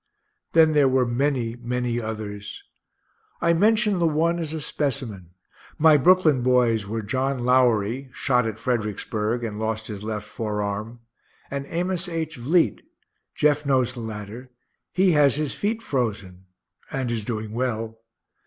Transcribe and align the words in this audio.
Then 0.53 0.71
there 0.73 0.87
were 0.87 1.05
many, 1.05 1.55
many 1.57 2.01
others. 2.01 2.63
I 3.39 3.53
mention 3.53 3.99
the 3.99 4.07
one, 4.07 4.39
as 4.39 4.51
a 4.51 4.59
specimen. 4.59 5.35
My 5.77 5.95
Brooklyn 5.95 6.41
boys 6.41 6.87
were 6.87 7.03
John 7.03 7.37
Lowery, 7.37 8.09
shot 8.11 8.47
at 8.47 8.57
Fredericksburg, 8.57 9.43
and 9.43 9.59
lost 9.59 9.85
his 9.85 10.03
left 10.03 10.27
forearm, 10.27 11.01
and 11.51 11.67
Amos 11.69 12.09
H. 12.09 12.35
Vliet 12.37 12.81
Jeff 13.35 13.63
knows 13.63 13.93
the 13.93 13.99
latter 13.99 14.49
he 14.91 15.11
has 15.11 15.35
his 15.35 15.53
feet 15.53 15.83
frozen, 15.83 16.45
and 16.89 17.11
is 17.11 17.23
doing 17.23 17.51
well. 17.51 17.99